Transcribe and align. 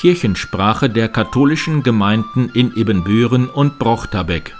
Kirchensprache 0.00 0.88
der 0.88 1.10
katholischen 1.10 1.82
Gemeinden 1.82 2.48
in 2.54 2.74
Ibbenbüren 2.74 3.50
und 3.50 3.78
Brochterbeck. 3.78 4.56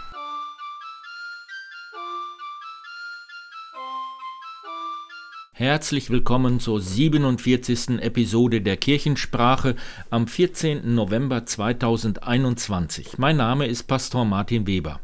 Herzlich 5.53 6.11
willkommen 6.11 6.61
zur 6.61 6.83
47. 6.83 8.03
Episode 8.03 8.61
der 8.61 8.77
Kirchensprache 8.77 9.77
am 10.11 10.27
14. 10.27 10.95
November 10.95 11.47
2021. 11.47 13.17
Mein 13.17 13.39
Name 13.39 13.67
ist 13.67 13.85
Pastor 13.85 14.27
Martin 14.27 14.67
Weber. 14.67 15.01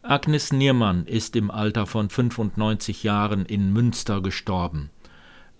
Agnes 0.00 0.54
Niermann 0.54 1.04
ist 1.04 1.36
im 1.36 1.50
Alter 1.50 1.84
von 1.84 2.08
95 2.08 3.02
Jahren 3.02 3.44
in 3.44 3.74
Münster 3.74 4.22
gestorben. 4.22 4.88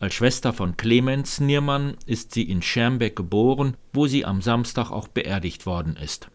Als 0.00 0.14
Schwester 0.14 0.52
von 0.52 0.76
Clemens 0.76 1.40
Niermann 1.40 1.96
ist 2.06 2.32
sie 2.32 2.48
in 2.48 2.62
Schermbeck 2.62 3.16
geboren, 3.16 3.76
wo 3.92 4.06
sie 4.06 4.24
am 4.24 4.40
Samstag 4.40 4.92
auch 4.92 5.08
beerdigt 5.08 5.66
worden 5.66 5.96
ist. 5.96 6.30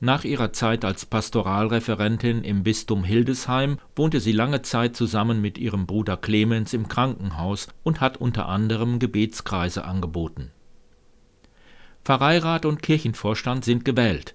Nach 0.00 0.24
ihrer 0.24 0.52
Zeit 0.52 0.84
als 0.84 1.06
Pastoralreferentin 1.06 2.44
im 2.44 2.62
Bistum 2.62 3.02
Hildesheim 3.04 3.78
wohnte 3.94 4.20
sie 4.20 4.32
lange 4.32 4.60
Zeit 4.60 4.94
zusammen 4.94 5.40
mit 5.40 5.56
ihrem 5.56 5.86
Bruder 5.86 6.18
Clemens 6.18 6.74
im 6.74 6.88
Krankenhaus 6.88 7.68
und 7.82 8.02
hat 8.02 8.18
unter 8.18 8.46
anderem 8.50 8.98
Gebetskreise 8.98 9.86
angeboten. 9.86 10.50
Pfarreirat 12.04 12.66
und 12.66 12.82
Kirchenvorstand 12.82 13.64
sind 13.64 13.86
gewählt. 13.86 14.34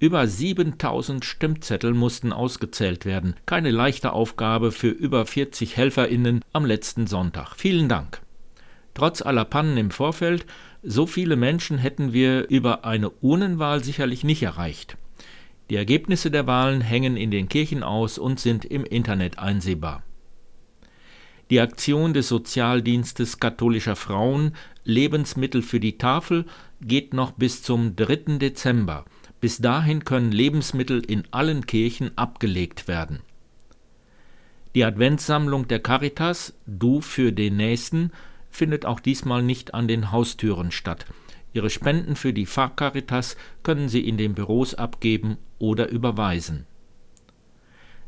Über 0.00 0.26
7000 0.26 1.26
Stimmzettel 1.26 1.92
mussten 1.92 2.32
ausgezählt 2.32 3.04
werden. 3.04 3.34
Keine 3.44 3.70
leichte 3.70 4.14
Aufgabe 4.14 4.72
für 4.72 4.88
über 4.88 5.26
40 5.26 5.76
HelferInnen 5.76 6.42
am 6.54 6.64
letzten 6.64 7.06
Sonntag. 7.06 7.54
Vielen 7.54 7.90
Dank. 7.90 8.22
Trotz 8.94 9.20
aller 9.20 9.44
Pannen 9.44 9.76
im 9.76 9.90
Vorfeld, 9.90 10.46
so 10.82 11.04
viele 11.06 11.36
Menschen 11.36 11.76
hätten 11.76 12.14
wir 12.14 12.48
über 12.48 12.86
eine 12.86 13.10
Urnenwahl 13.20 13.84
sicherlich 13.84 14.24
nicht 14.24 14.42
erreicht. 14.42 14.96
Die 15.68 15.76
Ergebnisse 15.76 16.30
der 16.30 16.46
Wahlen 16.46 16.80
hängen 16.80 17.18
in 17.18 17.30
den 17.30 17.50
Kirchen 17.50 17.82
aus 17.82 18.16
und 18.16 18.40
sind 18.40 18.64
im 18.64 18.84
Internet 18.84 19.38
einsehbar. 19.38 20.02
Die 21.50 21.60
Aktion 21.60 22.14
des 22.14 22.26
Sozialdienstes 22.28 23.38
katholischer 23.38 23.96
Frauen 23.96 24.54
Lebensmittel 24.82 25.60
für 25.60 25.78
die 25.78 25.98
Tafel 25.98 26.46
geht 26.80 27.12
noch 27.12 27.32
bis 27.32 27.62
zum 27.62 27.96
3. 27.96 28.38
Dezember. 28.38 29.04
Bis 29.40 29.58
dahin 29.58 30.04
können 30.04 30.32
Lebensmittel 30.32 31.02
in 31.04 31.24
allen 31.30 31.66
Kirchen 31.66 32.16
abgelegt 32.16 32.88
werden. 32.88 33.20
Die 34.74 34.84
Adventssammlung 34.84 35.66
der 35.66 35.80
Caritas 35.80 36.54
Du 36.66 37.00
für 37.00 37.32
den 37.32 37.56
Nächsten 37.56 38.12
findet 38.50 38.86
auch 38.86 39.00
diesmal 39.00 39.42
nicht 39.42 39.74
an 39.74 39.88
den 39.88 40.12
Haustüren 40.12 40.70
statt. 40.70 41.06
Ihre 41.52 41.70
Spenden 41.70 42.14
für 42.14 42.32
die 42.32 42.46
Pfarrcaritas 42.46 43.36
können 43.62 43.88
Sie 43.88 44.06
in 44.06 44.16
den 44.16 44.34
Büros 44.34 44.74
abgeben 44.74 45.38
oder 45.58 45.88
überweisen. 45.88 46.66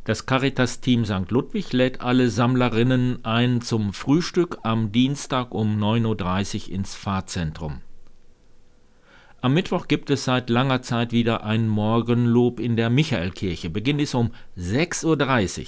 Das 0.04 0.26
Caritas-Team 0.26 1.04
St. 1.04 1.30
Ludwig 1.30 1.72
lädt 1.72 2.00
alle 2.00 2.28
Sammlerinnen 2.28 3.24
ein 3.24 3.60
zum 3.60 3.92
Frühstück 3.92 4.58
am 4.62 4.90
Dienstag 4.92 5.54
um 5.54 5.80
9.30 5.80 6.68
Uhr 6.68 6.74
ins 6.74 6.96
Pfarrzentrum. 6.96 7.80
Am 9.42 9.54
Mittwoch 9.54 9.88
gibt 9.88 10.08
es 10.10 10.24
seit 10.24 10.50
langer 10.50 10.82
Zeit 10.82 11.10
wieder 11.10 11.42
ein 11.42 11.66
Morgenlob 11.66 12.60
in 12.60 12.76
der 12.76 12.90
Michaelkirche. 12.90 13.70
Beginn 13.70 13.98
ist 13.98 14.14
um 14.14 14.30
6.30 14.56 15.60
Uhr. 15.60 15.66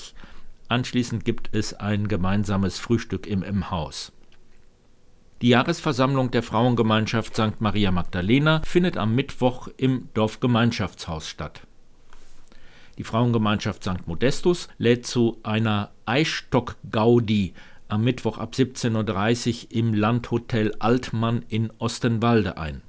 Anschließend 0.68 1.24
gibt 1.24 1.48
es 1.50 1.74
ein 1.74 2.06
gemeinsames 2.06 2.78
Frühstück 2.78 3.26
im 3.26 3.42
M-Haus. 3.42 4.12
Die 5.42 5.48
Jahresversammlung 5.48 6.30
der 6.30 6.44
Frauengemeinschaft 6.44 7.34
St. 7.34 7.60
Maria 7.60 7.90
Magdalena 7.90 8.62
findet 8.64 8.96
am 8.96 9.16
Mittwoch 9.16 9.66
im 9.76 10.08
Dorfgemeinschaftshaus 10.14 11.28
statt. 11.28 11.62
Die 12.96 13.04
Frauengemeinschaft 13.04 13.82
St. 13.82 14.06
Modestus 14.06 14.68
lädt 14.78 15.04
zu 15.04 15.40
einer 15.42 15.90
Eisstock-Gaudi 16.06 17.54
am 17.88 18.04
Mittwoch 18.04 18.38
ab 18.38 18.52
17.30 18.54 19.64
Uhr 19.64 19.72
im 19.72 19.94
Landhotel 19.94 20.76
Altmann 20.78 21.44
in 21.48 21.72
Ostenwalde 21.78 22.56
ein. 22.56 22.82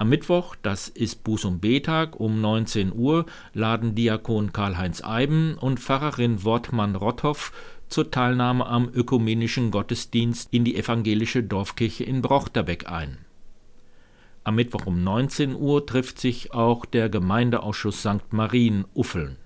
Am 0.00 0.08
Mittwoch, 0.08 0.56
das 0.62 0.88
ist 0.88 1.26
Buß- 1.26 1.46
und 1.46 1.60
Betag, 1.60 2.18
um 2.18 2.40
19 2.40 2.90
Uhr 2.94 3.26
laden 3.52 3.94
Diakon 3.94 4.50
Karl-Heinz 4.50 5.04
Eiben 5.04 5.58
und 5.58 5.78
Pfarrerin 5.78 6.42
Wortmann 6.42 6.96
Rotthoff 6.96 7.52
zur 7.90 8.10
Teilnahme 8.10 8.64
am 8.64 8.88
ökumenischen 8.94 9.70
Gottesdienst 9.70 10.54
in 10.54 10.64
die 10.64 10.76
evangelische 10.76 11.42
Dorfkirche 11.42 12.04
in 12.04 12.22
Brochterbeck 12.22 12.88
ein. 12.88 13.18
Am 14.42 14.54
Mittwoch 14.54 14.86
um 14.86 15.04
19 15.04 15.54
Uhr 15.54 15.84
trifft 15.84 16.18
sich 16.18 16.54
auch 16.54 16.86
der 16.86 17.10
Gemeindeausschuss 17.10 18.00
St. 18.00 18.32
Marien 18.32 18.86
Uffeln. 18.94 19.36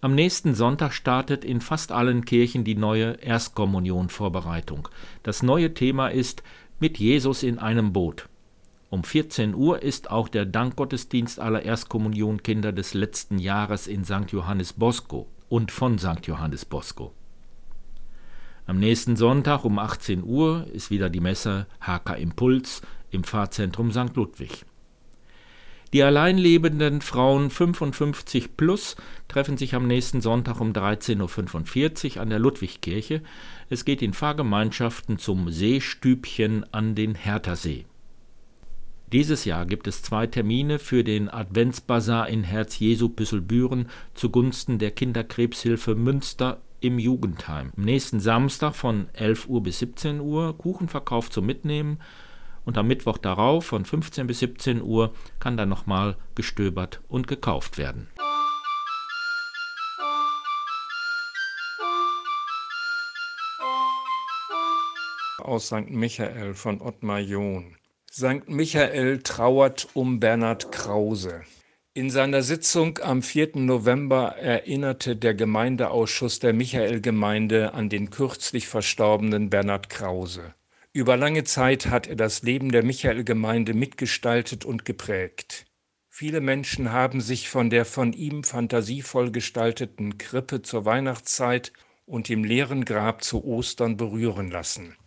Am 0.00 0.16
nächsten 0.16 0.56
Sonntag 0.56 0.92
startet 0.92 1.44
in 1.44 1.60
fast 1.60 1.92
allen 1.92 2.24
Kirchen 2.24 2.64
die 2.64 2.74
neue 2.74 3.12
Erstkommunion-Vorbereitung. 3.12 4.88
Das 5.22 5.44
neue 5.44 5.72
Thema 5.72 6.08
ist 6.08 6.42
Mit 6.80 6.98
Jesus 6.98 7.44
in 7.44 7.60
einem 7.60 7.92
Boot. 7.92 8.28
Um 8.92 9.04
14 9.04 9.54
Uhr 9.54 9.82
ist 9.82 10.10
auch 10.10 10.28
der 10.28 10.44
Dankgottesdienst 10.44 11.40
aller 11.40 11.62
Erstkommunionkinder 11.62 12.72
des 12.72 12.92
letzten 12.92 13.38
Jahres 13.38 13.86
in 13.86 14.04
St. 14.04 14.30
Johannes 14.30 14.74
Bosco 14.74 15.28
und 15.48 15.72
von 15.72 15.98
St. 15.98 16.26
Johannes 16.26 16.66
Bosco. 16.66 17.14
Am 18.66 18.78
nächsten 18.78 19.16
Sonntag 19.16 19.64
um 19.64 19.78
18 19.78 20.22
Uhr 20.22 20.66
ist 20.74 20.90
wieder 20.90 21.08
die 21.08 21.20
Messe 21.20 21.66
HK 21.80 22.18
Impuls 22.18 22.82
im 23.10 23.24
Pfarrzentrum 23.24 23.92
St. 23.92 24.14
Ludwig. 24.14 24.66
Die 25.94 26.02
alleinlebenden 26.02 27.00
Frauen 27.00 27.48
55 27.48 28.58
plus 28.58 28.96
treffen 29.26 29.56
sich 29.56 29.74
am 29.74 29.86
nächsten 29.86 30.20
Sonntag 30.20 30.60
um 30.60 30.72
13.45 30.74 32.16
Uhr 32.16 32.20
an 32.20 32.28
der 32.28 32.40
Ludwigkirche. 32.40 33.22
Es 33.70 33.86
geht 33.86 34.02
in 34.02 34.12
Fahrgemeinschaften 34.12 35.16
zum 35.16 35.50
Seestübchen 35.50 36.70
an 36.74 36.94
den 36.94 37.14
Herthersee. 37.14 37.86
Dieses 39.12 39.44
Jahr 39.44 39.66
gibt 39.66 39.86
es 39.88 40.00
zwei 40.00 40.26
Termine 40.26 40.78
für 40.78 41.04
den 41.04 41.28
Adventsbasar 41.28 42.30
in 42.30 42.44
Herz-Jesu-Püsselbüren 42.44 43.90
zugunsten 44.14 44.78
der 44.78 44.90
Kinderkrebshilfe 44.90 45.94
Münster 45.94 46.62
im 46.80 46.98
Jugendheim. 46.98 47.72
Am 47.76 47.84
nächsten 47.84 48.20
Samstag 48.20 48.74
von 48.74 49.10
11 49.12 49.48
Uhr 49.48 49.62
bis 49.62 49.80
17 49.80 50.18
Uhr 50.20 50.56
Kuchenverkauf 50.56 51.28
zum 51.28 51.44
Mitnehmen 51.44 51.98
und 52.64 52.78
am 52.78 52.86
Mittwoch 52.86 53.18
darauf 53.18 53.66
von 53.66 53.84
15 53.84 54.26
bis 54.26 54.38
17 54.38 54.80
Uhr 54.80 55.12
kann 55.40 55.58
dann 55.58 55.68
nochmal 55.68 56.16
gestöbert 56.34 57.02
und 57.08 57.26
gekauft 57.26 57.76
werden. 57.76 58.08
Aus 65.36 65.66
St. 65.66 65.90
Michael 65.90 66.54
von 66.54 66.80
Ottmar 66.80 67.20
John. 67.20 67.76
St. 68.14 68.46
Michael 68.46 69.20
trauert 69.22 69.88
um 69.94 70.20
Bernhard 70.20 70.70
Krause. 70.70 71.44
In 71.94 72.10
seiner 72.10 72.42
Sitzung 72.42 72.98
am 72.98 73.22
4. 73.22 73.52
November 73.54 74.36
erinnerte 74.36 75.16
der 75.16 75.32
Gemeindeausschuss 75.32 76.38
der 76.38 76.52
Michaelgemeinde 76.52 77.72
an 77.72 77.88
den 77.88 78.10
kürzlich 78.10 78.68
verstorbenen 78.68 79.48
Bernhard 79.48 79.88
Krause. 79.88 80.54
Über 80.92 81.16
lange 81.16 81.44
Zeit 81.44 81.86
hat 81.86 82.06
er 82.06 82.16
das 82.16 82.42
Leben 82.42 82.70
der 82.70 82.84
Michaelgemeinde 82.84 83.72
mitgestaltet 83.72 84.66
und 84.66 84.84
geprägt. 84.84 85.64
Viele 86.10 86.42
Menschen 86.42 86.92
haben 86.92 87.22
sich 87.22 87.48
von 87.48 87.70
der 87.70 87.86
von 87.86 88.12
ihm 88.12 88.44
fantasievoll 88.44 89.30
gestalteten 89.30 90.18
Krippe 90.18 90.60
zur 90.60 90.84
Weihnachtszeit 90.84 91.72
und 92.04 92.28
dem 92.28 92.44
leeren 92.44 92.84
Grab 92.84 93.24
zu 93.24 93.42
Ostern 93.42 93.96
berühren 93.96 94.50
lassen. 94.50 94.98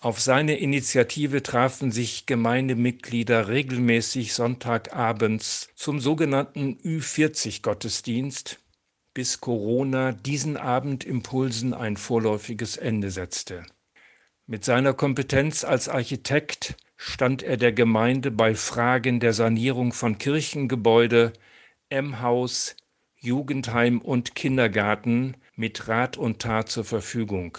Auf 0.00 0.20
seine 0.20 0.56
Initiative 0.56 1.42
trafen 1.42 1.90
sich 1.90 2.26
Gemeindemitglieder 2.26 3.48
regelmäßig 3.48 4.32
Sonntagabends 4.32 5.70
zum 5.74 5.98
sogenannten 5.98 6.78
Ü40-Gottesdienst, 6.84 8.60
bis 9.12 9.40
Corona 9.40 10.12
diesen 10.12 10.56
Abendimpulsen 10.56 11.74
ein 11.74 11.96
vorläufiges 11.96 12.76
Ende 12.76 13.10
setzte. 13.10 13.66
Mit 14.46 14.64
seiner 14.64 14.94
Kompetenz 14.94 15.64
als 15.64 15.88
Architekt 15.88 16.76
stand 16.96 17.42
er 17.42 17.56
der 17.56 17.72
Gemeinde 17.72 18.30
bei 18.30 18.54
Fragen 18.54 19.18
der 19.18 19.32
Sanierung 19.32 19.92
von 19.92 20.16
Kirchengebäude, 20.16 21.32
M-Haus, 21.88 22.76
Jugendheim 23.16 24.00
und 24.00 24.36
Kindergarten 24.36 25.36
mit 25.56 25.88
Rat 25.88 26.16
und 26.16 26.40
Tat 26.40 26.68
zur 26.68 26.84
Verfügung. 26.84 27.58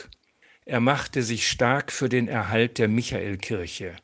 Er 0.69 0.81
machte 0.81 1.24
sich 1.24 1.48
stark 1.48 1.92
für 1.92 2.10
den 2.10 2.27
Erhalt 2.27 2.77
der 2.77 2.88
Michaelkirche. 2.88 3.95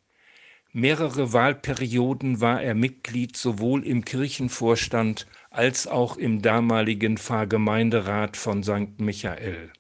Mehrere 0.74 1.32
Wahlperioden 1.32 2.42
war 2.42 2.60
er 2.60 2.74
Mitglied 2.74 3.38
sowohl 3.38 3.86
im 3.86 4.04
Kirchenvorstand 4.04 5.28
als 5.52 5.86
auch 5.86 6.18
im 6.18 6.42
damaligen 6.42 7.20
Pfarrgemeinderat 7.20 8.36
von 8.36 8.64
St. 8.64 9.00
Michael. 9.00 9.72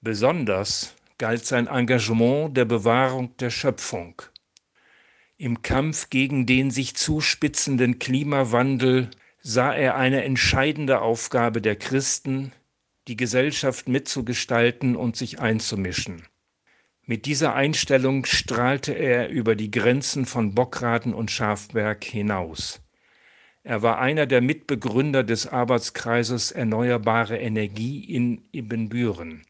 Besonders 0.00 0.96
galt 1.16 1.46
sein 1.46 1.68
Engagement 1.68 2.56
der 2.56 2.64
Bewahrung 2.64 3.36
der 3.36 3.50
Schöpfung. 3.50 4.20
Im 5.36 5.62
Kampf 5.62 6.10
gegen 6.10 6.44
den 6.44 6.72
sich 6.72 6.96
zuspitzenden 6.96 8.00
Klimawandel 8.00 9.10
sah 9.42 9.72
er 9.72 9.94
eine 9.94 10.24
entscheidende 10.24 11.02
Aufgabe 11.02 11.62
der 11.62 11.76
Christen, 11.76 12.50
die 13.08 13.16
Gesellschaft 13.16 13.88
mitzugestalten 13.88 14.94
und 14.94 15.16
sich 15.16 15.40
einzumischen. 15.40 16.22
Mit 17.04 17.24
dieser 17.24 17.54
Einstellung 17.54 18.26
strahlte 18.26 18.92
er 18.92 19.30
über 19.30 19.56
die 19.56 19.70
Grenzen 19.70 20.26
von 20.26 20.54
Bockraten 20.54 21.14
und 21.14 21.30
Schafberg 21.30 22.04
hinaus. 22.04 22.82
Er 23.62 23.82
war 23.82 23.98
einer 23.98 24.26
der 24.26 24.42
Mitbegründer 24.42 25.24
des 25.24 25.46
Arbeitskreises 25.46 26.52
Erneuerbare 26.52 27.38
Energie 27.38 28.04
in 28.04 28.46
Ibbenbüren. 28.52 29.42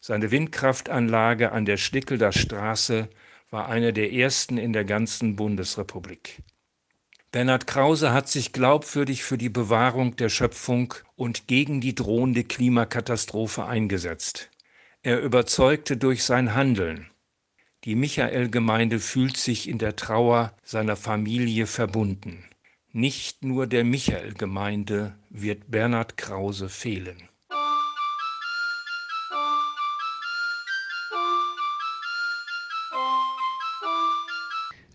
Seine 0.00 0.30
Windkraftanlage 0.30 1.52
an 1.52 1.66
der 1.66 1.76
Schlickelder 1.76 2.32
Straße 2.32 3.10
war 3.50 3.68
eine 3.68 3.92
der 3.92 4.12
ersten 4.12 4.56
in 4.56 4.72
der 4.72 4.84
ganzen 4.84 5.36
Bundesrepublik. 5.36 6.42
Bernhard 7.30 7.66
Krause 7.66 8.14
hat 8.14 8.26
sich 8.30 8.52
glaubwürdig 8.52 9.22
für 9.22 9.36
die 9.36 9.50
Bewahrung 9.50 10.16
der 10.16 10.30
Schöpfung 10.30 10.94
und 11.14 11.46
gegen 11.46 11.82
die 11.82 11.94
drohende 11.94 12.42
Klimakatastrophe 12.42 13.66
eingesetzt. 13.66 14.48
Er 15.02 15.20
überzeugte 15.20 15.98
durch 15.98 16.24
sein 16.24 16.54
Handeln. 16.54 17.10
Die 17.84 17.96
Michael-Gemeinde 17.96 18.98
fühlt 18.98 19.36
sich 19.36 19.68
in 19.68 19.76
der 19.76 19.94
Trauer 19.94 20.56
seiner 20.64 20.96
Familie 20.96 21.66
verbunden. 21.66 22.44
Nicht 22.92 23.44
nur 23.44 23.66
der 23.66 23.84
Michael-Gemeinde 23.84 25.14
wird 25.28 25.70
Bernhard 25.70 26.16
Krause 26.16 26.70
fehlen. 26.70 27.27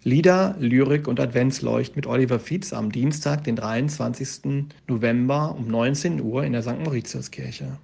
Lieder, 0.06 0.58
Lyrik 0.60 1.08
und 1.08 1.22
Adventsleucht 1.22 1.96
mit 1.96 2.08
Oliver 2.08 2.38
Fietz 2.38 2.74
am 2.74 2.92
Dienstag, 2.92 3.46
den 3.46 3.56
23. 3.56 4.66
November 4.86 5.56
um 5.58 5.70
19 5.70 6.20
Uhr 6.20 6.44
in 6.44 6.52
der 6.52 6.62
St. 6.62 6.84
Mauritiuskirche. 6.84 7.78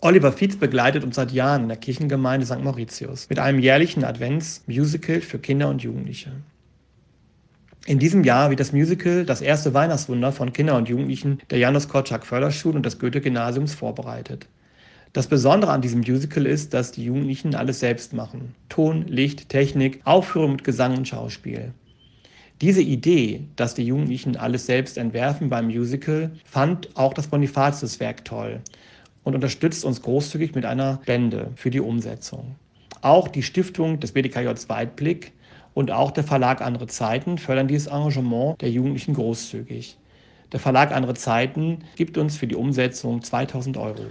Oliver 0.00 0.32
Fietz 0.32 0.56
begleitet 0.56 1.04
uns 1.04 1.16
seit 1.16 1.32
Jahren 1.32 1.64
in 1.64 1.68
der 1.68 1.76
Kirchengemeinde 1.76 2.46
St. 2.46 2.64
Mauritius 2.64 3.28
mit 3.28 3.38
einem 3.38 3.58
jährlichen 3.58 4.04
Adventsmusical 4.04 5.20
für 5.20 5.38
Kinder 5.38 5.68
und 5.68 5.82
Jugendliche. 5.82 6.32
In 7.84 7.98
diesem 7.98 8.24
Jahr 8.24 8.48
wird 8.48 8.60
das 8.60 8.72
Musical 8.72 9.26
Das 9.26 9.42
erste 9.42 9.74
Weihnachtswunder 9.74 10.32
von 10.32 10.54
Kindern 10.54 10.78
und 10.78 10.88
Jugendlichen 10.88 11.40
der 11.50 11.58
Janusz 11.58 11.88
Korczak 11.88 12.24
Förderschule 12.24 12.76
und 12.76 12.86
des 12.86 12.98
Goethe-Gymnasiums 12.98 13.74
vorbereitet. 13.74 14.46
Das 15.14 15.28
Besondere 15.28 15.70
an 15.70 15.80
diesem 15.80 16.00
Musical 16.00 16.44
ist, 16.44 16.74
dass 16.74 16.90
die 16.90 17.04
Jugendlichen 17.04 17.54
alles 17.54 17.78
selbst 17.78 18.12
machen. 18.14 18.56
Ton, 18.68 19.06
Licht, 19.06 19.48
Technik, 19.48 20.00
Aufführung 20.04 20.50
mit 20.50 20.64
Gesang 20.64 20.96
und 20.96 21.06
Schauspiel. 21.06 21.72
Diese 22.60 22.82
Idee, 22.82 23.44
dass 23.54 23.76
die 23.76 23.84
Jugendlichen 23.86 24.36
alles 24.36 24.66
selbst 24.66 24.98
entwerfen 24.98 25.50
beim 25.50 25.66
Musical, 25.66 26.32
fand 26.44 26.88
auch 26.96 27.14
das 27.14 27.28
Bonifatius-Werk 27.28 28.24
toll 28.24 28.60
und 29.22 29.36
unterstützt 29.36 29.84
uns 29.84 30.02
großzügig 30.02 30.56
mit 30.56 30.64
einer 30.64 30.98
Spende 31.04 31.52
für 31.54 31.70
die 31.70 31.80
Umsetzung. 31.80 32.56
Auch 33.00 33.28
die 33.28 33.44
Stiftung 33.44 34.00
des 34.00 34.10
BDKJ 34.10 34.48
Weitblick 34.66 35.30
und 35.74 35.92
auch 35.92 36.10
der 36.10 36.24
Verlag 36.24 36.60
Andere 36.60 36.88
Zeiten 36.88 37.38
fördern 37.38 37.68
dieses 37.68 37.86
Engagement 37.86 38.60
der 38.60 38.70
Jugendlichen 38.72 39.14
großzügig. 39.14 39.96
Der 40.50 40.58
Verlag 40.58 40.90
Andere 40.90 41.14
Zeiten 41.14 41.84
gibt 41.94 42.18
uns 42.18 42.36
für 42.36 42.48
die 42.48 42.56
Umsetzung 42.56 43.22
2000 43.22 43.76
Euro. 43.76 44.06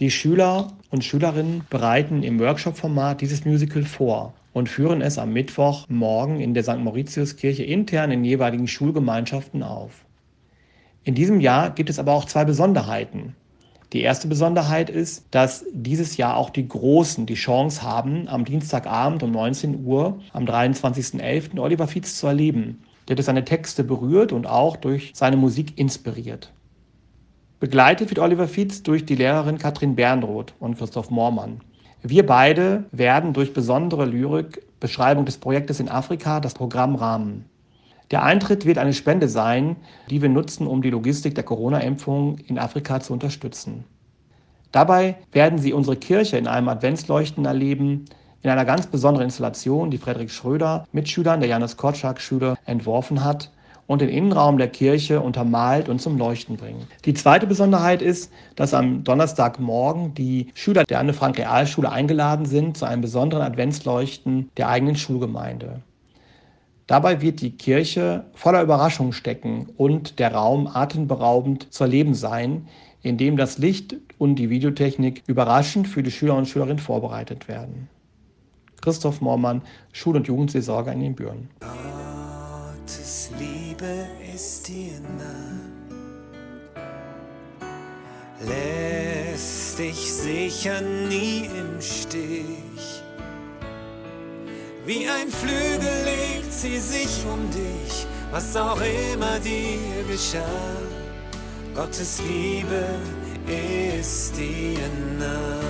Die 0.00 0.10
Schüler 0.10 0.68
und 0.90 1.04
Schülerinnen 1.04 1.60
bereiten 1.68 2.22
im 2.22 2.40
Workshop-Format 2.40 3.20
dieses 3.20 3.44
Musical 3.44 3.82
vor 3.82 4.32
und 4.54 4.70
führen 4.70 5.02
es 5.02 5.18
am 5.18 5.34
Mittwochmorgen 5.34 6.40
in 6.40 6.54
der 6.54 6.62
St. 6.62 6.78
Mauritiuskirche 6.78 7.64
intern 7.64 8.10
in 8.10 8.24
jeweiligen 8.24 8.66
Schulgemeinschaften 8.66 9.62
auf. 9.62 10.06
In 11.04 11.14
diesem 11.14 11.38
Jahr 11.38 11.68
gibt 11.68 11.90
es 11.90 11.98
aber 11.98 12.14
auch 12.14 12.24
zwei 12.24 12.46
Besonderheiten. 12.46 13.36
Die 13.92 14.00
erste 14.00 14.26
Besonderheit 14.26 14.88
ist, 14.88 15.26
dass 15.32 15.66
dieses 15.70 16.16
Jahr 16.16 16.38
auch 16.38 16.48
die 16.48 16.66
Großen 16.66 17.26
die 17.26 17.34
Chance 17.34 17.82
haben, 17.82 18.26
am 18.26 18.46
Dienstagabend 18.46 19.22
um 19.22 19.32
19 19.32 19.84
Uhr 19.84 20.18
am 20.32 20.46
23.11. 20.46 21.60
Oliver 21.60 21.86
Fietz 21.86 22.16
zu 22.16 22.26
erleben, 22.26 22.82
der 23.08 23.16
durch 23.16 23.26
seine 23.26 23.44
Texte 23.44 23.84
berührt 23.84 24.32
und 24.32 24.46
auch 24.46 24.78
durch 24.78 25.12
seine 25.14 25.36
Musik 25.36 25.78
inspiriert. 25.78 26.50
Begleitet 27.60 28.08
wird 28.08 28.20
Oliver 28.20 28.48
Fietz 28.48 28.82
durch 28.82 29.04
die 29.04 29.16
Lehrerin 29.16 29.58
Katrin 29.58 29.94
Bernroth 29.94 30.54
und 30.60 30.78
Christoph 30.78 31.10
Moormann. 31.10 31.60
Wir 32.02 32.24
beide 32.24 32.84
werden 32.90 33.34
durch 33.34 33.52
besondere 33.52 34.06
Lyrik, 34.06 34.62
Beschreibung 34.80 35.26
des 35.26 35.36
Projektes 35.36 35.78
in 35.78 35.90
Afrika, 35.90 36.40
das 36.40 36.54
Programm 36.54 36.94
rahmen. 36.94 37.44
Der 38.10 38.22
Eintritt 38.22 38.64
wird 38.64 38.78
eine 38.78 38.94
Spende 38.94 39.28
sein, 39.28 39.76
die 40.08 40.22
wir 40.22 40.30
nutzen, 40.30 40.66
um 40.66 40.80
die 40.80 40.88
Logistik 40.88 41.34
der 41.34 41.44
Corona-Impfung 41.44 42.38
in 42.46 42.58
Afrika 42.58 42.98
zu 43.00 43.12
unterstützen. 43.12 43.84
Dabei 44.72 45.16
werden 45.30 45.58
Sie 45.58 45.74
unsere 45.74 45.96
Kirche 45.96 46.38
in 46.38 46.46
einem 46.46 46.70
Adventsleuchten 46.70 47.44
erleben, 47.44 48.06
in 48.40 48.48
einer 48.48 48.64
ganz 48.64 48.86
besonderen 48.86 49.26
Installation, 49.26 49.90
die 49.90 49.98
Frederik 49.98 50.30
Schröder 50.30 50.86
mit 50.92 51.10
Schülern 51.10 51.40
der 51.40 51.50
Janis 51.50 51.76
Korczak-Schule 51.76 52.56
entworfen 52.64 53.22
hat 53.22 53.50
und 53.90 54.00
den 54.00 54.08
Innenraum 54.08 54.56
der 54.56 54.68
Kirche 54.68 55.20
untermalt 55.20 55.88
und 55.88 56.00
zum 56.00 56.16
Leuchten 56.16 56.56
bringen. 56.56 56.86
Die 57.06 57.12
zweite 57.12 57.48
Besonderheit 57.48 58.02
ist, 58.02 58.32
dass 58.54 58.72
am 58.72 59.02
Donnerstagmorgen 59.02 60.14
die 60.14 60.52
Schüler 60.54 60.84
der 60.84 61.00
Anne-Frank-Realschule 61.00 61.90
eingeladen 61.90 62.46
sind 62.46 62.76
zu 62.76 62.84
einem 62.84 63.02
besonderen 63.02 63.42
Adventsleuchten 63.42 64.48
der 64.56 64.68
eigenen 64.68 64.94
Schulgemeinde. 64.94 65.80
Dabei 66.86 67.20
wird 67.20 67.40
die 67.40 67.50
Kirche 67.50 68.26
voller 68.32 68.62
Überraschungen 68.62 69.12
stecken 69.12 69.66
und 69.76 70.20
der 70.20 70.34
Raum 70.34 70.68
atemberaubend 70.68 71.72
zu 71.74 71.82
erleben 71.82 72.14
sein, 72.14 72.68
in 73.02 73.18
dem 73.18 73.36
das 73.36 73.58
Licht 73.58 73.96
und 74.18 74.36
die 74.36 74.50
Videotechnik 74.50 75.24
überraschend 75.26 75.88
für 75.88 76.04
die 76.04 76.12
Schüler 76.12 76.36
und 76.36 76.46
Schülerinnen 76.46 76.78
vorbereitet 76.78 77.48
werden. 77.48 77.88
Christoph 78.82 79.20
Mormann, 79.20 79.62
Schul- 79.90 80.14
und 80.14 80.28
Jugendseelsorger 80.28 80.92
in 80.92 81.00
den 81.00 81.16
Büren. 81.16 81.48
Liebe 83.38 83.49
ist 84.34 84.68
dir 84.68 85.00
nah, 85.18 85.58
lässt 88.40 89.78
dich 89.78 90.12
sicher 90.12 90.80
nie 90.82 91.46
im 91.46 91.80
Stich. 91.80 93.02
Wie 94.84 95.08
ein 95.08 95.28
Flügel 95.28 96.04
legt 96.04 96.52
sie 96.52 96.78
sich 96.78 97.24
um 97.24 97.48
dich, 97.50 98.06
was 98.30 98.54
auch 98.56 98.80
immer 99.12 99.38
dir 99.38 100.04
geschah. 100.08 100.76
Gottes 101.74 102.20
Liebe 102.28 102.84
ist 103.98 104.36
dir 104.36 104.78
nah. 105.18 105.60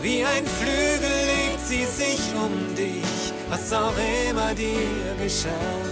Wie 0.00 0.24
ein 0.24 0.46
Flügel 0.46 1.16
legt 1.26 1.66
sie 1.66 1.84
sich 1.84 2.20
um 2.34 2.74
dich 2.74 3.21
was 3.52 3.70
auch 3.74 3.94
immer 4.30 4.54
dir 4.54 5.14
geschah. 5.22 5.82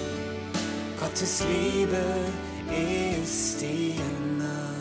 Gottes 0.99 1.45
Liebe 1.45 2.03
ist 2.71 3.61
dir 3.61 4.01
nah. 4.39 4.81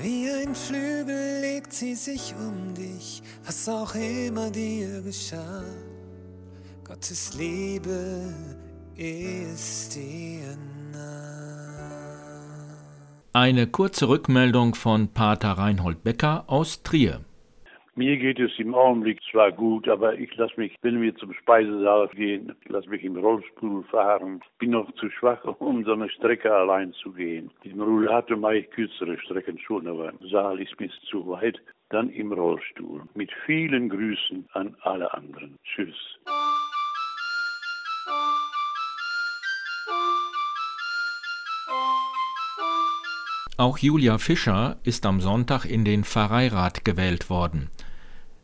Wie 0.00 0.28
ein 0.30 0.54
Flügel 0.56 1.40
legt 1.42 1.72
sie 1.72 1.94
sich 1.94 2.34
um 2.40 2.74
dich, 2.74 3.22
was 3.46 3.68
auch 3.68 3.94
immer 3.94 4.50
dir 4.50 5.00
geschah. 5.02 5.62
Gottes 6.84 7.34
Liebe 7.34 8.34
ist 8.96 9.94
dir 9.94 10.56
nah. 10.92 12.18
Eine 13.32 13.68
kurze 13.68 14.08
Rückmeldung 14.08 14.74
von 14.74 15.06
Pater 15.14 15.52
Reinhold 15.52 16.02
Becker 16.02 16.44
aus 16.48 16.82
Trier. 16.82 17.20
Mir 17.98 18.16
geht 18.16 18.38
es 18.38 18.56
im 18.60 18.76
Augenblick 18.76 19.18
zwar 19.28 19.50
gut, 19.50 19.88
aber 19.88 20.16
ich 20.16 20.32
lasse 20.36 20.54
mich, 20.56 20.72
wenn 20.82 21.02
wir 21.02 21.16
zum 21.16 21.34
Speisesaal 21.34 22.06
gehen, 22.14 22.54
lasse 22.68 22.88
mich 22.88 23.02
im 23.02 23.16
Rollstuhl 23.16 23.82
fahren. 23.90 24.40
Bin 24.60 24.70
noch 24.70 24.88
zu 25.00 25.10
schwach, 25.10 25.42
um 25.58 25.82
so 25.84 25.94
eine 25.94 26.08
Strecke 26.08 26.54
allein 26.54 26.92
zu 26.92 27.10
gehen. 27.10 27.50
Im 27.64 27.80
Rollator 27.80 28.36
mache 28.36 28.58
ich 28.58 28.70
kürzere 28.70 29.18
Strecken 29.18 29.58
schon, 29.58 29.88
aber 29.88 30.12
Saal 30.30 30.60
ist 30.60 30.78
mir 30.78 30.88
zu 31.10 31.26
weit. 31.26 31.60
Dann 31.88 32.08
im 32.10 32.32
Rollstuhl. 32.32 33.02
Mit 33.14 33.32
vielen 33.44 33.88
Grüßen 33.88 34.46
an 34.52 34.76
alle 34.82 35.12
anderen. 35.12 35.56
Tschüss. 35.64 36.20
Auch 43.56 43.78
Julia 43.78 44.18
Fischer 44.18 44.76
ist 44.84 45.04
am 45.04 45.20
Sonntag 45.20 45.64
in 45.64 45.84
den 45.84 46.04
Pfarreirat 46.04 46.84
gewählt 46.84 47.28
worden. 47.28 47.70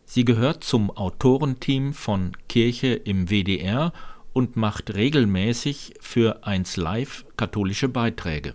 Sie 0.07 0.25
gehört 0.25 0.63
zum 0.63 0.91
Autorenteam 0.91 1.95
von 1.95 2.33
Kirche 2.49 2.95
im 2.95 3.31
WDR 3.31 3.93
und 4.33 4.55
macht 4.57 4.95
regelmäßig 4.95 5.95
für 6.01 6.47
1 6.47 6.77
Live 6.77 7.25
katholische 7.37 7.89
Beiträge. 7.89 8.55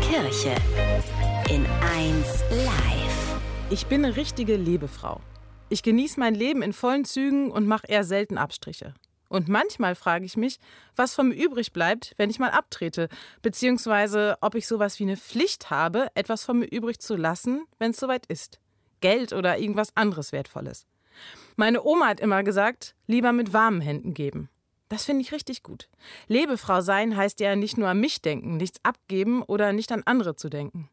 Kirche 0.00 0.54
in 1.48 1.64
1 1.96 2.44
Live. 2.50 3.40
Ich 3.70 3.86
bin 3.86 4.04
eine 4.04 4.16
richtige 4.16 4.56
Liebefrau. 4.56 5.20
Ich 5.68 5.82
genieße 5.82 6.20
mein 6.20 6.34
Leben 6.34 6.62
in 6.62 6.72
vollen 6.72 7.04
Zügen 7.04 7.50
und 7.50 7.66
mache 7.66 7.86
eher 7.86 8.04
selten 8.04 8.36
Abstriche. 8.38 8.94
Und 9.28 9.48
manchmal 9.48 9.94
frage 9.94 10.26
ich 10.26 10.36
mich, 10.36 10.58
was 10.94 11.14
von 11.14 11.28
mir 11.28 11.36
übrig 11.36 11.72
bleibt, 11.72 12.12
wenn 12.18 12.28
ich 12.28 12.38
mal 12.38 12.50
abtrete, 12.50 13.08
beziehungsweise 13.40 14.36
ob 14.42 14.56
ich 14.56 14.66
sowas 14.66 14.98
wie 14.98 15.04
eine 15.04 15.16
Pflicht 15.16 15.70
habe, 15.70 16.08
etwas 16.14 16.44
von 16.44 16.58
mir 16.58 16.66
übrig 16.66 16.98
zu 16.98 17.16
lassen, 17.16 17.64
wenn 17.78 17.92
es 17.92 17.96
soweit 17.96 18.26
ist. 18.26 18.60
Geld 19.02 19.34
oder 19.34 19.58
irgendwas 19.58 19.94
anderes 19.94 20.32
Wertvolles. 20.32 20.86
Meine 21.56 21.84
Oma 21.84 22.06
hat 22.06 22.20
immer 22.20 22.42
gesagt, 22.42 22.94
lieber 23.06 23.32
mit 23.32 23.52
warmen 23.52 23.82
Händen 23.82 24.14
geben. 24.14 24.48
Das 24.88 25.04
finde 25.04 25.22
ich 25.22 25.32
richtig 25.32 25.62
gut. 25.62 25.88
Lebefrau 26.28 26.80
sein 26.80 27.16
heißt 27.16 27.40
ja 27.40 27.56
nicht 27.56 27.78
nur 27.78 27.88
an 27.88 28.00
mich 28.00 28.22
denken, 28.22 28.56
nichts 28.56 28.80
abgeben 28.82 29.42
oder 29.42 29.72
nicht 29.72 29.92
an 29.92 30.02
andere 30.04 30.36
zu 30.36 30.48
denken. 30.48 30.88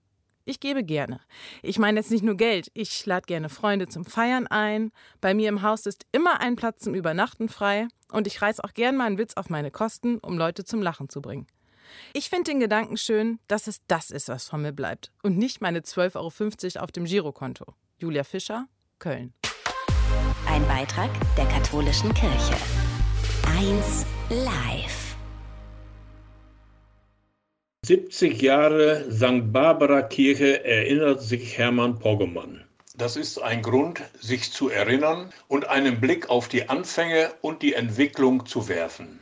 Ich 0.45 0.59
gebe 0.59 0.83
gerne. 0.83 1.19
Ich 1.61 1.77
meine 1.79 1.99
jetzt 1.99 2.09
nicht 2.09 2.23
nur 2.23 2.35
Geld, 2.35 2.71
ich 2.73 3.05
lade 3.05 3.25
gerne 3.27 3.49
Freunde 3.49 3.87
zum 3.87 4.05
Feiern 4.05 4.47
ein. 4.47 4.91
Bei 5.21 5.33
mir 5.33 5.49
im 5.49 5.61
Haus 5.61 5.85
ist 5.85 6.05
immer 6.11 6.41
ein 6.41 6.55
Platz 6.55 6.81
zum 6.81 6.95
Übernachten 6.95 7.49
frei 7.49 7.87
und 8.11 8.25
ich 8.25 8.41
reiß 8.41 8.61
auch 8.61 8.73
gern 8.73 8.97
mal 8.97 9.05
einen 9.05 9.17
Witz 9.17 9.35
auf 9.35 9.49
meine 9.49 9.69
Kosten, 9.69 10.17
um 10.17 10.37
Leute 10.37 10.63
zum 10.65 10.81
Lachen 10.81 11.09
zu 11.09 11.21
bringen. 11.21 11.45
Ich 12.13 12.29
finde 12.29 12.51
den 12.51 12.59
Gedanken 12.59 12.97
schön, 12.97 13.39
dass 13.47 13.67
es 13.67 13.81
das 13.87 14.11
ist, 14.11 14.29
was 14.29 14.47
von 14.47 14.61
mir 14.61 14.71
bleibt 14.71 15.11
und 15.23 15.37
nicht 15.37 15.61
meine 15.61 15.81
12,50 15.81 16.15
Euro 16.75 16.83
auf 16.83 16.91
dem 16.91 17.05
Girokonto. 17.05 17.75
Julia 18.01 18.23
Fischer, 18.23 18.65
Köln. 18.97 19.33
Ein 20.47 20.65
Beitrag 20.67 21.09
der 21.35 21.45
katholischen 21.47 22.13
Kirche. 22.13 22.55
1 23.57 24.05
Live. 24.29 25.17
70 27.85 28.41
Jahre 28.41 29.11
St. 29.11 29.51
Barbara 29.51 30.01
Kirche 30.03 30.63
erinnert 30.63 31.21
sich 31.21 31.57
Hermann 31.57 31.99
Poggemann. 31.99 32.63
Das 32.95 33.17
ist 33.17 33.37
ein 33.39 33.61
Grund, 33.61 34.01
sich 34.21 34.49
zu 34.53 34.69
erinnern 34.69 35.33
und 35.49 35.67
einen 35.67 35.99
Blick 35.99 36.29
auf 36.29 36.47
die 36.47 36.69
Anfänge 36.69 37.33
und 37.41 37.61
die 37.61 37.73
Entwicklung 37.73 38.45
zu 38.45 38.69
werfen. 38.69 39.19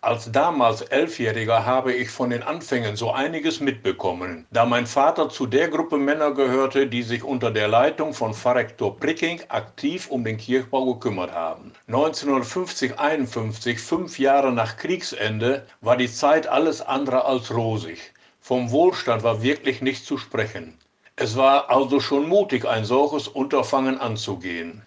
Als 0.00 0.30
damals 0.30 0.80
Elfjähriger 0.82 1.66
habe 1.66 1.92
ich 1.92 2.08
von 2.08 2.30
den 2.30 2.44
Anfängen 2.44 2.94
so 2.94 3.10
einiges 3.10 3.58
mitbekommen, 3.58 4.46
da 4.52 4.64
mein 4.64 4.86
Vater 4.86 5.28
zu 5.28 5.44
der 5.44 5.66
Gruppe 5.66 5.98
Männer 5.98 6.30
gehörte, 6.34 6.86
die 6.86 7.02
sich 7.02 7.24
unter 7.24 7.50
der 7.50 7.66
Leitung 7.66 8.14
von 8.14 8.32
Pfarrektor 8.32 8.96
Pricking 8.96 9.40
aktiv 9.48 10.08
um 10.08 10.22
den 10.22 10.36
Kirchbau 10.36 10.94
gekümmert 10.94 11.32
haben. 11.32 11.72
1950-51, 11.88 13.78
fünf 13.78 14.20
Jahre 14.20 14.52
nach 14.52 14.76
Kriegsende, 14.76 15.66
war 15.80 15.96
die 15.96 16.10
Zeit 16.10 16.46
alles 16.46 16.80
andere 16.80 17.24
als 17.24 17.52
rosig. 17.52 17.98
Vom 18.40 18.70
Wohlstand 18.70 19.24
war 19.24 19.42
wirklich 19.42 19.82
nicht 19.82 20.06
zu 20.06 20.16
sprechen. 20.16 20.78
Es 21.16 21.36
war 21.36 21.70
also 21.70 21.98
schon 21.98 22.28
mutig, 22.28 22.64
ein 22.64 22.84
solches 22.84 23.26
Unterfangen 23.26 23.98
anzugehen. 24.00 24.80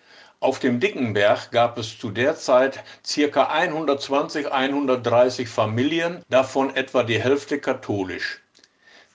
Auf 0.43 0.57
dem 0.57 0.79
Dickenberg 0.79 1.51
gab 1.51 1.77
es 1.77 1.99
zu 1.99 2.09
der 2.09 2.35
Zeit 2.35 2.83
ca. 3.31 3.43
120, 3.43 4.51
130 4.51 5.47
Familien, 5.47 6.25
davon 6.29 6.75
etwa 6.75 7.03
die 7.03 7.21
Hälfte 7.21 7.59
katholisch. 7.59 8.41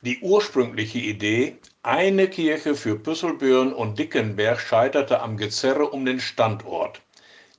Die 0.03 0.21
ursprüngliche 0.21 1.01
Idee, 1.01 1.57
eine 1.83 2.29
Kirche 2.29 2.77
für 2.77 2.97
Püsselbüren 2.97 3.73
und 3.73 3.99
Dickenberg 3.99 4.61
scheiterte 4.61 5.21
am 5.21 5.37
Gezerre 5.37 5.91
um 5.91 6.05
den 6.05 6.21
Standort. 6.21 7.03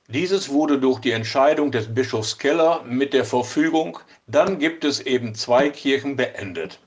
Dieses 0.06 0.48
wurde 0.48 0.78
durch 0.78 1.00
die 1.00 1.12
Entscheidung 1.12 1.70
des 1.70 1.94
Bischofs 1.94 2.38
Keller 2.38 2.82
mit 2.84 3.12
der 3.12 3.26
Verfügung, 3.26 3.98
dann 4.26 4.58
gibt 4.58 4.82
es 4.82 5.00
eben 5.00 5.34
zwei 5.34 5.68
Kirchen 5.68 6.16
beendet. 6.16 6.78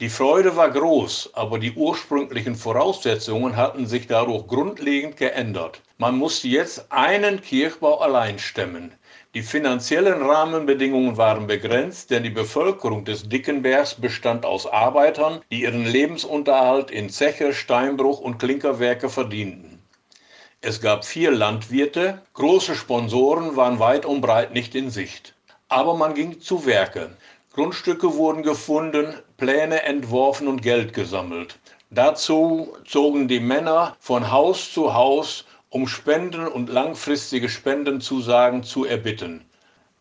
Die 0.00 0.08
Freude 0.08 0.56
war 0.56 0.72
groß, 0.72 1.30
aber 1.34 1.60
die 1.60 1.74
ursprünglichen 1.74 2.56
Voraussetzungen 2.56 3.54
hatten 3.54 3.86
sich 3.86 4.08
dadurch 4.08 4.48
grundlegend 4.48 5.16
geändert. 5.18 5.82
Man 5.98 6.18
musste 6.18 6.48
jetzt 6.48 6.92
einen 6.92 7.40
Kirchbau 7.40 8.00
allein 8.00 8.38
stemmen. 8.38 8.92
Die 9.34 9.40
finanziellen 9.40 10.22
Rahmenbedingungen 10.22 11.16
waren 11.16 11.46
begrenzt, 11.46 12.10
denn 12.10 12.22
die 12.22 12.28
Bevölkerung 12.30 13.06
des 13.06 13.30
Dickenbergs 13.30 13.94
bestand 13.94 14.44
aus 14.44 14.66
Arbeitern, 14.66 15.40
die 15.50 15.62
ihren 15.62 15.86
Lebensunterhalt 15.86 16.90
in 16.90 17.08
Zeche, 17.08 17.54
Steinbruch 17.54 18.20
und 18.20 18.38
Klinkerwerke 18.38 19.08
verdienten. 19.08 19.82
Es 20.60 20.82
gab 20.82 21.06
vier 21.06 21.30
Landwirte, 21.30 22.20
große 22.34 22.74
Sponsoren 22.74 23.56
waren 23.56 23.78
weit 23.78 24.04
und 24.04 24.20
breit 24.20 24.52
nicht 24.52 24.74
in 24.74 24.90
Sicht. 24.90 25.34
Aber 25.68 25.94
man 25.94 26.12
ging 26.12 26.40
zu 26.40 26.66
Werke. 26.66 27.16
Grundstücke 27.54 28.16
wurden 28.16 28.42
gefunden, 28.42 29.14
Pläne 29.38 29.82
entworfen 29.84 30.46
und 30.46 30.60
Geld 30.60 30.92
gesammelt. 30.92 31.58
Dazu 31.90 32.76
zogen 32.84 33.28
die 33.28 33.40
Männer 33.40 33.96
von 33.98 34.30
Haus 34.30 34.72
zu 34.72 34.92
Haus, 34.92 35.46
um 35.76 35.86
Spenden 35.86 36.48
und 36.48 36.70
langfristige 36.70 37.50
Spendenzusagen 37.50 38.62
zu 38.62 38.86
erbitten. 38.86 39.44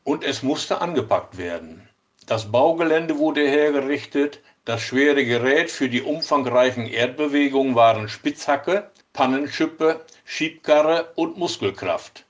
Und 0.05 0.23
es 0.23 0.41
musste 0.41 0.79
angepackt 0.79 1.37
werden. 1.37 1.85
Das 2.27 2.49
Baugelände 2.49 3.17
wurde 3.17 3.45
hergerichtet, 3.45 4.39
das 4.63 4.81
schwere 4.81 5.25
Gerät 5.25 5.69
für 5.69 5.89
die 5.89 6.01
umfangreichen 6.01 6.87
Erdbewegungen 6.87 7.75
waren 7.75 8.07
Spitzhacke, 8.07 8.89
Pannenschippe, 9.11 9.99
Schiebkarre 10.23 11.11
und 11.15 11.37
Muskelkraft. 11.37 12.23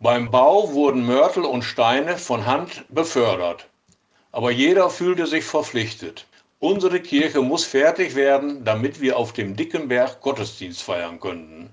Beim 0.00 0.30
Bau 0.30 0.72
wurden 0.72 1.04
Mörtel 1.04 1.44
und 1.44 1.64
Steine 1.64 2.16
von 2.16 2.46
Hand 2.46 2.86
befördert. 2.88 3.66
Aber 4.32 4.50
jeder 4.50 4.88
fühlte 4.88 5.26
sich 5.26 5.44
verpflichtet. 5.44 6.26
Unsere 6.58 7.00
Kirche 7.00 7.42
muss 7.42 7.66
fertig 7.66 8.14
werden, 8.14 8.64
damit 8.64 9.02
wir 9.02 9.18
auf 9.18 9.34
dem 9.34 9.56
dicken 9.56 9.88
Berg 9.88 10.22
Gottesdienst 10.22 10.82
feiern 10.82 11.20
könnten. 11.20 11.68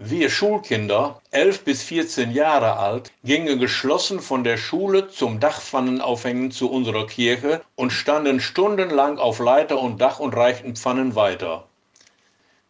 Wir 0.00 0.30
Schulkinder, 0.30 1.20
11 1.32 1.64
bis 1.64 1.82
14 1.82 2.30
Jahre 2.30 2.76
alt, 2.76 3.10
gingen 3.24 3.58
geschlossen 3.58 4.20
von 4.20 4.44
der 4.44 4.56
Schule 4.56 5.08
zum 5.08 5.40
Dachpfannenaufhängen 5.40 6.52
zu 6.52 6.70
unserer 6.70 7.08
Kirche 7.08 7.62
und 7.74 7.90
standen 7.90 8.38
stundenlang 8.38 9.18
auf 9.18 9.40
Leiter 9.40 9.80
und 9.80 10.00
Dach 10.00 10.20
und 10.20 10.36
reichten 10.36 10.76
Pfannen 10.76 11.16
weiter. 11.16 11.64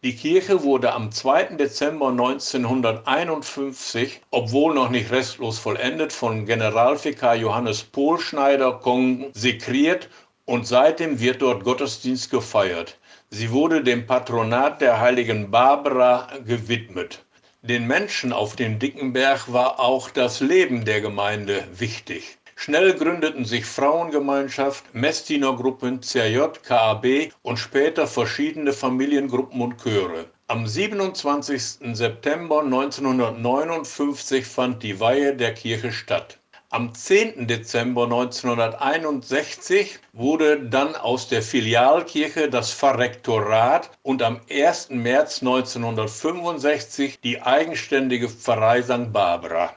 Die 0.01 0.15
Kirche 0.15 0.63
wurde 0.63 0.91
am 0.91 1.11
2. 1.11 1.57
Dezember 1.57 2.07
1951, 2.07 4.21
obwohl 4.31 4.73
noch 4.73 4.89
nicht 4.89 5.11
restlos 5.11 5.59
vollendet, 5.59 6.11
von 6.11 6.47
Generalvikar 6.47 7.35
Johannes 7.35 7.83
Pohlschneider 7.83 8.79
konsekriert 8.79 10.09
und 10.49 10.65
seitdem 10.65 11.19
wird 11.19 11.43
dort 11.43 11.63
Gottesdienst 11.63 12.31
gefeiert. 12.31 12.97
Sie 13.29 13.51
wurde 13.51 13.83
dem 13.83 14.07
Patronat 14.07 14.81
der 14.81 14.99
heiligen 14.99 15.51
Barbara 15.51 16.27
gewidmet. 16.43 17.23
Den 17.61 17.85
Menschen 17.85 18.33
auf 18.33 18.55
dem 18.55 18.79
Dickenberg 18.79 19.53
war 19.53 19.79
auch 19.79 20.09
das 20.09 20.39
Leben 20.39 20.85
der 20.85 21.01
Gemeinde 21.01 21.67
wichtig. 21.77 22.39
Schnell 22.55 22.95
gründeten 22.95 23.45
sich 23.45 23.63
Frauengemeinschaft, 23.63 24.85
Messdienergruppen, 24.95 26.01
CRJ, 26.01 26.39
KAB 26.63 27.31
und 27.43 27.57
später 27.57 28.07
verschiedene 28.07 28.73
Familiengruppen 28.73 29.61
und 29.61 29.77
Chöre. 29.83 30.25
Am 30.47 30.65
27. 30.65 31.61
September 31.93 32.63
1959 32.63 34.47
fand 34.47 34.81
die 34.81 34.99
Weihe 34.99 35.35
der 35.35 35.53
Kirche 35.53 35.91
statt. 35.91 36.38
Am 36.71 36.93
10. 36.93 37.47
Dezember 37.47 38.03
1961 38.03 39.97
wurde 40.13 40.59
dann 40.59 40.95
aus 40.95 41.27
der 41.27 41.41
Filialkirche 41.41 42.47
das 42.47 42.71
Pfarrektorat 42.71 43.89
und 44.03 44.21
am 44.21 44.39
1. 44.51 44.91
März 44.91 45.41
1965 45.41 47.21
die 47.21 47.41
eigenständige 47.41 48.29
Pfarrei 48.29 48.83
St. 48.83 49.11
Barbara. 49.11 49.73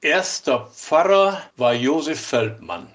Erster 0.00 0.66
Pfarrer 0.74 1.40
war 1.56 1.74
Josef 1.74 2.20
Feldmann. 2.20 2.88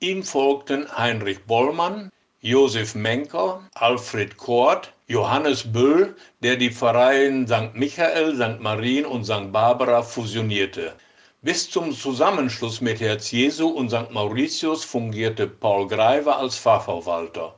Ihm 0.00 0.22
folgten 0.22 0.88
Heinrich 0.96 1.44
Bollmann, 1.44 2.10
Josef 2.40 2.94
Menker, 2.94 3.68
Alfred 3.74 4.38
Kort, 4.38 4.94
Johannes 5.08 5.70
Böll, 5.70 6.16
der 6.42 6.56
die 6.56 6.70
Pfarreien 6.70 7.46
St. 7.46 7.74
Michael, 7.74 8.34
St. 8.34 8.60
Marien 8.60 9.04
und 9.04 9.26
St. 9.26 9.52
Barbara 9.52 10.02
fusionierte. 10.02 10.94
Bis 11.40 11.70
zum 11.70 11.92
Zusammenschluss 11.92 12.80
mit 12.80 12.98
Herz 12.98 13.30
Jesu 13.30 13.68
und 13.68 13.90
St. 13.90 14.10
Mauritius 14.10 14.84
fungierte 14.84 15.46
Paul 15.46 15.86
Greiver 15.86 16.36
als 16.36 16.58
Pfarrverwalter. 16.58 17.54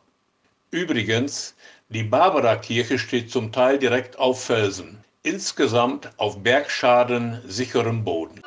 Übrigens, 0.71 1.55
die 1.89 2.03
Barbara-Kirche 2.03 2.99
steht 2.99 3.31
zum 3.31 3.53
Teil 3.53 3.79
direkt 3.79 4.19
auf 4.19 4.45
Felsen, 4.45 4.99
insgesamt 5.23 6.11
auf 6.19 6.43
Bergschaden 6.43 7.41
sicherem 7.47 8.05
Boden. 8.05 8.43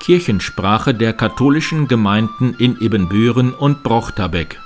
Kirchensprache 0.00 0.94
der 0.94 1.12
katholischen 1.12 1.88
Gemeinden 1.88 2.56
in 2.58 2.80
Ebenbüren 2.80 3.52
und 3.52 3.82
Brochterbeck 3.82 4.58